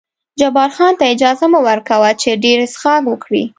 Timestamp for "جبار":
0.39-0.69